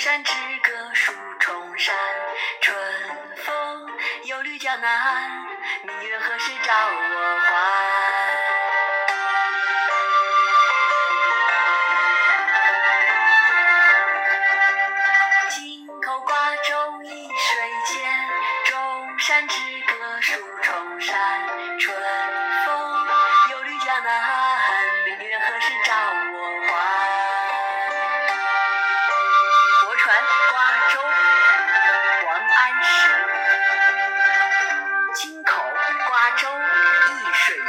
[0.00, 0.32] 山之
[0.62, 1.94] 歌数重山。
[2.62, 2.74] 春
[3.36, 3.86] 风
[4.24, 5.46] 又绿江南，
[5.82, 7.52] 明月何时照我还？
[15.50, 18.10] 京口瓜洲一水间，
[18.64, 21.46] 钟山之歌数重山。
[21.78, 21.94] 春
[22.64, 23.06] 风
[23.50, 24.39] 又绿江南，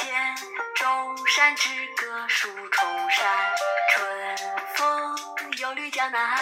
[0.00, 0.34] 水间，
[0.74, 3.26] 钟山之歌数重山。
[3.92, 4.36] 春
[4.74, 5.14] 风
[5.58, 6.38] 又绿江南，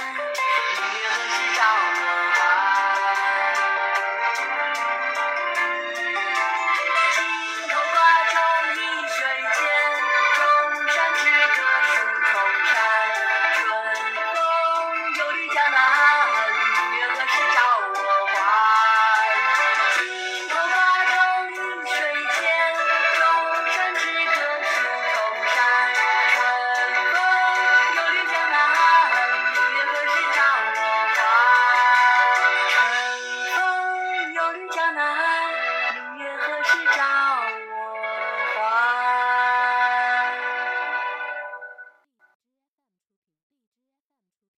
[36.91, 37.28] 还？